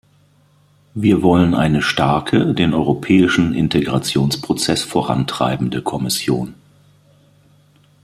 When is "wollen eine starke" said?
1.21-2.55